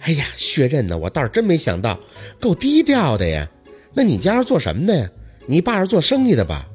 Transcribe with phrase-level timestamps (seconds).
[0.00, 0.96] 哎呀，薛刃呢？
[0.96, 1.98] 我倒是真没想到，
[2.40, 3.48] 够低调的呀。
[3.94, 5.10] 那你家是做什么的呀？
[5.46, 6.66] 你爸是做生意的吧？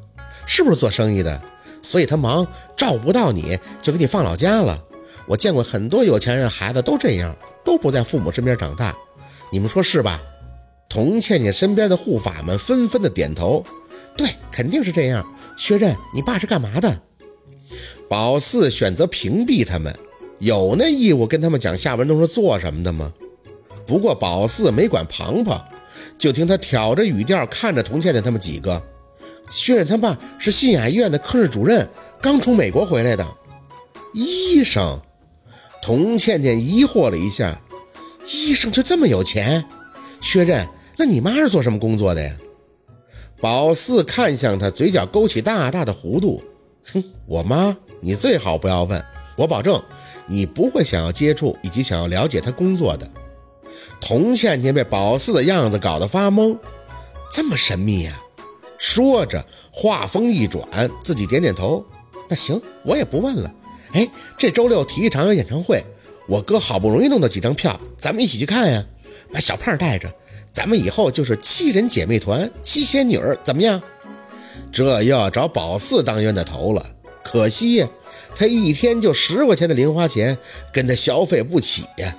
[0.45, 1.41] 是不是做生意的？
[1.81, 2.45] 所以他忙，
[2.77, 4.83] 照不到你就给你放老家了。
[5.25, 8.95] 我见过很多有钱人孩子都这样，都不在父母身边长大。
[9.51, 10.21] 你们说是吧？
[10.89, 13.65] 童倩倩身边的护法们纷纷的点头，
[14.17, 15.25] 对，肯定是这样。
[15.57, 17.01] 薛刃，你爸是干嘛的？
[18.09, 19.95] 宝四选择屏蔽他们，
[20.43, 23.13] 有那义务跟他们讲夏文东是做什么的吗？
[23.87, 25.61] 不过宝四没管庞庞，
[26.17, 28.81] 就听他挑着语调看着童倩倩他们几个。
[29.49, 31.87] 薛刃他爸是信雅医院的科室主任，
[32.21, 33.25] 刚从美国回来的。
[34.13, 34.99] 医生，
[35.81, 37.61] 童倩倩疑惑了一下，
[38.25, 39.63] 医生就这么有钱？
[40.19, 42.35] 薛刃，那你妈是做什么工作的呀？
[43.39, 46.43] 宝四看向他，嘴角勾起大大的弧度。
[46.93, 49.01] 哼，我妈，你最好不要问，
[49.37, 49.81] 我保证
[50.27, 53.09] 你不会想要接触以及想要了解他工作的。
[53.99, 56.57] 童倩倩被宝四的样子搞得发懵，
[57.31, 58.19] 这么神秘呀？
[58.77, 60.65] 说着，话锋一转，
[61.03, 61.85] 自己点点头。
[62.27, 63.53] 那行，我也不问了。
[63.93, 65.81] 哎，这周六体育场有演唱会，
[66.27, 68.85] 我哥好不容易弄到几张票，咱们一起去看呀。
[69.31, 70.13] 把小胖带着，
[70.51, 73.81] 咱们以后就是七人姐妹团，七仙女，怎么样？
[74.71, 76.85] 这又要找宝四当冤大头了。
[77.23, 77.87] 可惜呀，
[78.35, 80.37] 他一天就十块钱的零花钱，
[80.71, 82.15] 跟他消费不起呀。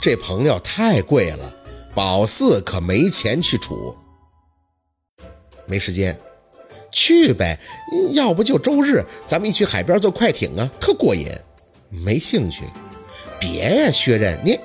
[0.00, 1.56] 这朋友太贵了，
[1.94, 3.96] 宝四可没钱去处。
[5.66, 6.18] 没时间，
[6.90, 7.58] 去呗。
[8.12, 11.28] 要不就周日，咱们一去海边坐快艇啊，特过瘾。
[11.88, 12.64] 没兴趣，
[13.38, 14.58] 别呀，薛刃，你，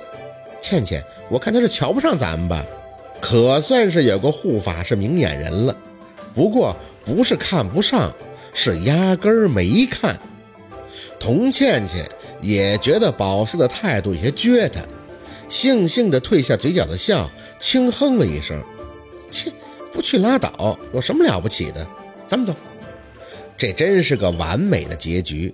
[0.60, 2.64] 倩倩，我看他是瞧不上咱们吧？
[3.20, 5.76] 可算是有个护法是明眼人了。
[6.34, 6.74] 不过
[7.04, 8.12] 不是看不上，
[8.54, 10.18] 是压根儿没看。
[11.18, 12.08] 童倩倩
[12.40, 14.80] 也觉得宝四的态度有些撅他，
[15.48, 18.62] 悻悻地褪下嘴角的笑，轻哼了一声
[19.30, 19.52] ：“切。”
[19.92, 21.84] 不去拉倒，有什么了不起的？
[22.28, 22.54] 咱们走。
[23.58, 25.52] 这真是个完美的结局。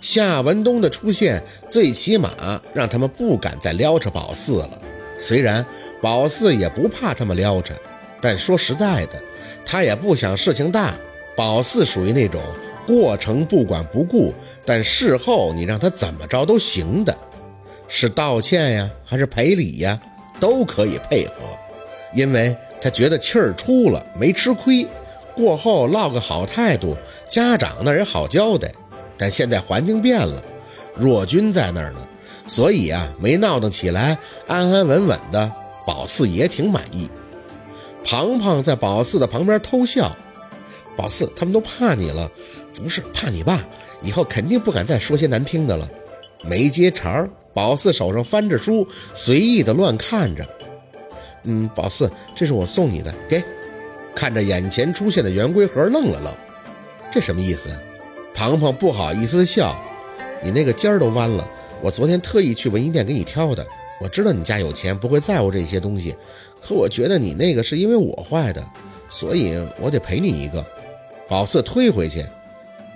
[0.00, 4.78] 夏文东的出现，最起码让他们不敢再撩扯宝四了。
[5.18, 5.64] 虽然
[6.00, 7.74] 宝四也不怕他们撩扯，
[8.22, 9.22] 但说实在的，
[9.66, 10.94] 他也不想事情大。
[11.36, 12.40] 宝四属于那种
[12.86, 14.34] 过程不管不顾，
[14.64, 17.16] 但事后你让他怎么着都行的。
[17.88, 20.00] 是道歉呀，还是赔礼呀，
[20.38, 21.32] 都可以配合，
[22.14, 22.56] 因为。
[22.80, 24.86] 他觉得气儿出了，没吃亏。
[25.34, 26.94] 过后落个好态度，
[27.26, 28.70] 家长那也好交代。
[29.16, 30.44] 但现在环境变了，
[30.94, 32.06] 若君在那儿呢，
[32.46, 35.50] 所以啊，没闹腾起来，安安稳稳的。
[35.86, 37.08] 宝四也挺满意。
[38.04, 40.14] 庞庞在宝四的旁边偷笑。
[40.94, 42.30] 宝四他们都怕你了，
[42.82, 43.62] 不是怕你爸，
[44.02, 45.88] 以后肯定不敢再说些难听的了。
[46.42, 47.30] 没接茬儿。
[47.54, 50.44] 宝四手上翻着书，随意的乱看着。
[51.44, 53.40] 嗯，宝四，这是我送你的，给。
[54.12, 56.34] 看着眼前出现的圆规盒，愣了愣，
[57.12, 57.70] 这什么意思？
[58.34, 59.80] 庞庞不好意思笑，
[60.42, 61.48] 你那个尖儿都弯了，
[61.80, 63.64] 我昨天特意去文艺店给你挑的。
[64.00, 66.16] 我知道你家有钱，不会在乎这些东西，
[66.60, 68.64] 可我觉得你那个是因为我坏的，
[69.08, 70.64] 所以我得赔你一个。
[71.28, 72.24] 宝四推回去，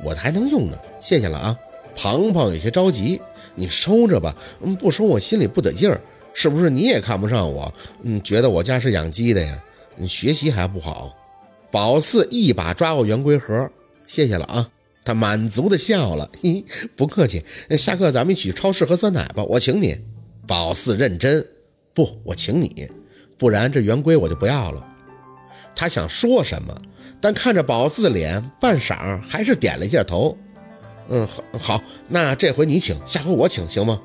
[0.05, 1.59] 我还能用呢，谢谢了啊。
[1.97, 3.21] 庞庞有些着急，
[3.55, 4.35] 你收着吧，
[4.79, 6.01] 不收我心里不得劲儿。
[6.33, 7.73] 是不是你也看不上我？
[8.03, 9.61] 嗯，觉得我家是养鸡的呀？
[9.97, 11.13] 你学习还不好。
[11.71, 13.69] 宝四一把抓过圆规盒，
[14.07, 14.71] 谢谢了啊！
[15.05, 16.65] 他满足的笑了， 嘿，
[16.97, 17.45] 不客气。
[17.77, 19.99] 下课咱们一起去超市喝酸奶吧，我请你。
[20.47, 21.45] 宝四认真，
[21.93, 22.89] 不，我请你，
[23.37, 24.87] 不然这圆规我就不要了。
[25.75, 26.75] 他想说什么，
[27.21, 30.37] 但看着宝四的脸，半晌还是点了一下头。
[31.09, 34.01] 嗯，好，好，那这回你请，下回我请，行吗？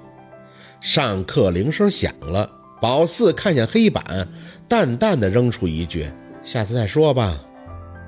[0.81, 2.49] 上课铃声响了，
[2.81, 4.27] 宝四看向黑板，
[4.67, 6.05] 淡淡的扔出一句
[6.43, 7.39] ：“下次再说吧。”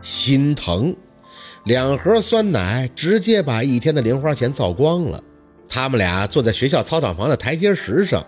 [0.02, 0.96] 心疼，
[1.64, 5.22] 两盒酸奶直接把一天的零花钱造光了。
[5.68, 8.26] 他们俩坐在学校操场旁的台阶石上，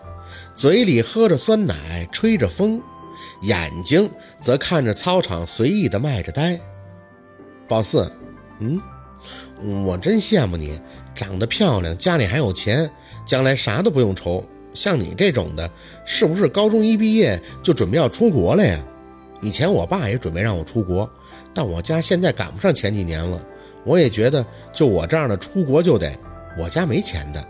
[0.56, 2.82] 嘴里喝着酸奶，吹着风，
[3.42, 4.10] 眼睛
[4.40, 6.60] 则看着操场，随意的迈着呆。
[7.68, 8.12] 宝四，
[8.60, 8.82] 嗯，
[9.86, 10.80] 我真羡慕你，
[11.14, 12.90] 长得漂亮，家里还有钱。
[13.26, 14.42] 将来啥都不用愁，
[14.74, 15.70] 像你这种的，
[16.06, 18.80] 是不是高中一毕业就准备要出国了呀？
[19.42, 21.10] 以前我爸也准备让我出国，
[21.54, 23.38] 但我家现在赶不上前几年了。
[23.84, 26.10] 我也觉得，就我这样的出国就得，
[26.58, 27.46] 我家没钱的。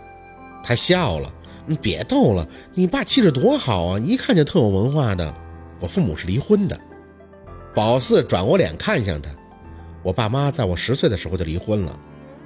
[0.64, 1.32] 他笑了，
[1.64, 5.32] 你别逗了，你爸气质多好啊，一看就特有文化的。
[5.80, 6.78] 我父母是离婚的。
[7.74, 9.30] 宝四转过脸看向他，
[10.02, 12.00] 我爸妈在我十岁的时候就离婚了，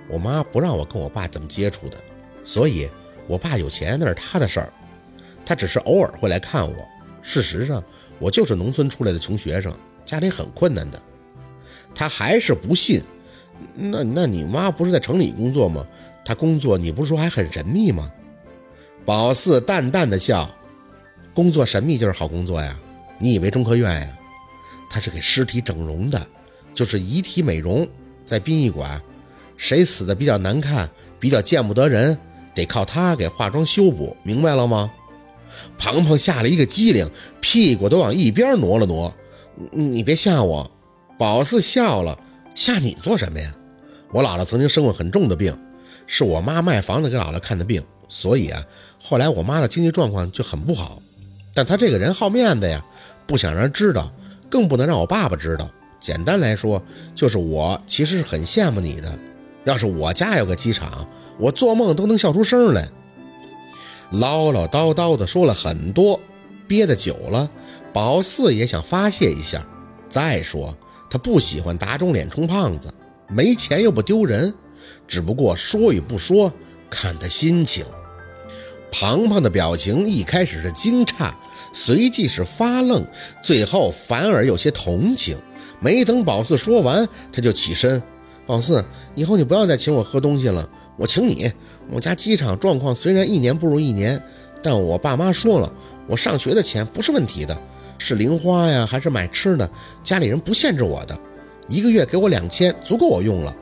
[0.08, 1.96] 我妈不让我跟我爸怎么接触的，
[2.44, 2.88] 所以。
[3.28, 4.72] 我爸有钱那是他的事儿，
[5.46, 6.76] 他只是偶尔会来看我。
[7.22, 7.82] 事实上，
[8.18, 9.72] 我就是农村出来的穷学生，
[10.04, 11.00] 家里很困难的。
[11.94, 13.00] 他还是不信。
[13.76, 15.86] 那那你妈不是在城里工作吗？
[16.24, 18.10] 她工作你不是说还很神秘吗？
[19.06, 20.50] 宝四淡淡的笑，
[21.32, 22.76] 工作神秘就是好工作呀。
[23.22, 24.18] 你以为中科院呀？
[24.90, 26.26] 他是给尸体整容的，
[26.74, 27.86] 就是遗体美容，
[28.26, 29.00] 在殡仪馆，
[29.56, 30.90] 谁死的比较难看，
[31.20, 32.18] 比较见不得人，
[32.52, 34.92] 得靠他给化妆修补，明白了吗？
[35.78, 37.08] 庞庞吓了一个机灵，
[37.40, 39.14] 屁股都往一边挪了挪。
[39.70, 40.68] 你别吓我，
[41.16, 42.18] 宝四笑了。
[42.56, 43.54] 吓你做什么呀？
[44.10, 45.56] 我姥姥曾经生过很重的病，
[46.08, 48.60] 是我妈卖房子给姥姥看的病，所以啊，
[49.00, 51.00] 后来我妈的经济状况就很不好。
[51.54, 52.82] 但她这个人好面子呀，
[53.26, 54.12] 不想让人知道，
[54.50, 55.68] 更不能让我爸爸知道。
[56.00, 56.82] 简单来说，
[57.14, 59.18] 就是我其实是很羡慕你的。
[59.64, 61.06] 要是我家有个机场，
[61.38, 62.88] 我做梦都能笑出声来。
[64.10, 66.18] 唠唠叨叨的说了很多，
[66.66, 67.50] 憋得久了，
[67.92, 69.66] 宝四也想发泄一下。
[70.08, 70.76] 再说。
[71.08, 72.90] 他不喜欢打肿脸充胖子，
[73.28, 74.54] 没钱又不丢人，
[75.06, 76.50] 只不过说与不说
[76.88, 77.84] 看他心情。
[78.92, 81.32] 庞庞的表情一开始是惊诧，
[81.72, 83.04] 随即是发愣，
[83.42, 85.36] 最后反而有些同情。
[85.80, 88.00] 没等宝四说完，他就起身
[88.46, 88.84] ：“宝四，
[89.16, 91.50] 以后你不要再请我喝东西了，我请你。
[91.90, 94.22] 我家机场状况虽然一年不如一年，
[94.62, 95.72] 但我爸妈说了，
[96.06, 97.58] 我上学的钱不是问题的。”
[97.98, 99.68] 是零花呀，还是买吃的？
[100.02, 101.16] 家里人不限制我的，
[101.68, 103.56] 一个月给我两千，足够我用了。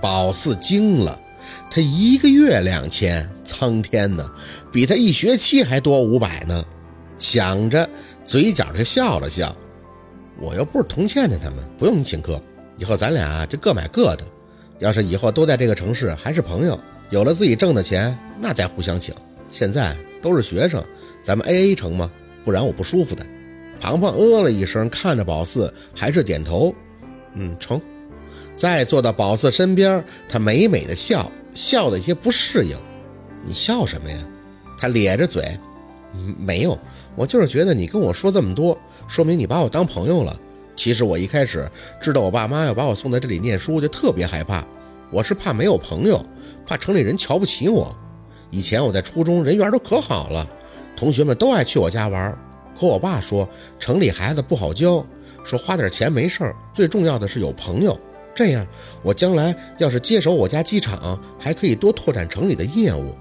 [0.00, 1.18] 宝四惊了，
[1.70, 4.30] 他一个月两千，苍天呐，
[4.72, 6.64] 比他一学期还多五百呢。
[7.18, 7.88] 想着，
[8.24, 9.54] 嘴角就笑了笑。
[10.40, 12.40] 我又不是同倩倩他们，不用你请客，
[12.76, 14.24] 以后咱俩就各买各的。
[14.78, 16.78] 要是以后都在这个城市，还是朋友，
[17.10, 19.12] 有了自己挣的钱，那再互相请。
[19.48, 20.80] 现在都是学生，
[21.24, 22.10] 咱们 A A 成吗？
[22.44, 23.26] 不然我不舒服的。
[23.80, 26.72] 庞庞呃了一声，看着宝四，还是点头。
[27.34, 27.80] 嗯，成。
[28.54, 32.76] 再坐到宝四身边，他美美的笑，笑的有些不适应。
[33.42, 34.16] 你笑什么呀？
[34.78, 35.58] 他咧着嘴，
[36.38, 36.78] 没有，
[37.16, 38.78] 我就是觉得你跟我说这么多，
[39.08, 40.38] 说明你把我当朋友了。
[40.76, 41.68] 其实我一开始
[42.00, 44.64] 知道我爸妈要把我送在这里念书，就特别害怕。
[45.10, 46.24] 我是怕没有朋友，
[46.64, 47.92] 怕城里人瞧不起我。
[48.50, 50.48] 以前我在初中，人缘都可好了，
[50.96, 52.38] 同学们都爱去我家玩。
[52.78, 53.48] 可我爸说，
[53.80, 55.04] 城里孩子不好教，
[55.42, 57.98] 说花点钱没事儿，最重要的是有朋友。
[58.38, 58.64] 这样，
[59.02, 63.12] 我将来要是接手我家机场，还可以多拓展城里的业务。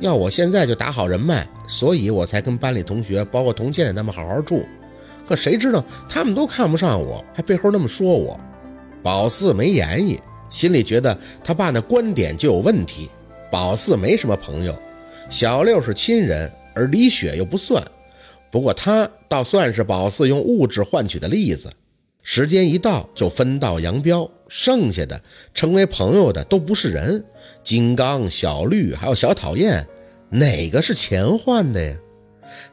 [0.00, 4.64] 要我现在就打好人脉，所以我才跟班里同学，包括童倩他们好好住。
[5.28, 8.34] 可谁知道他们都看不上我，还背后那么说我。
[9.02, 11.14] 宝四没言语，心里觉得
[11.44, 13.10] 他爸那观点就有问题。
[13.50, 14.74] 宝四没什么朋友，
[15.28, 17.84] 小六是亲人，而李雪又不算。
[18.50, 21.70] 不过他倒算是宝四用物质换取的例子，
[22.22, 25.22] 时间一到就分道扬镳，剩下的
[25.54, 27.24] 成为朋友的都不是人。
[27.62, 29.88] 金刚、小绿还有小讨厌，
[30.28, 31.96] 哪个是钱换的呀？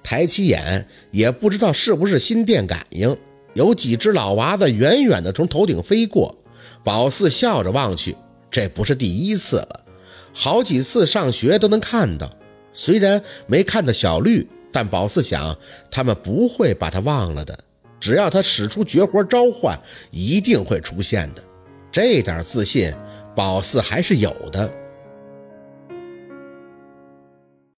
[0.04, 3.16] 抬起眼，也不知道是不是心电感应，
[3.54, 6.36] 有几只老娃子远远的从头顶飞过。
[6.84, 8.18] 宝四笑着望去，
[8.52, 9.86] 这不是第一次了，
[10.34, 12.30] 好几次上学都能看到，
[12.74, 14.50] 虽然没看到小绿。
[14.72, 15.58] 但宝四想，
[15.90, 17.58] 他们不会把他忘了的。
[18.00, 19.80] 只要他使出绝活召唤，
[20.12, 21.44] 一定会出现的。
[21.92, 22.94] 这点自信，
[23.36, 24.72] 宝四还是有的。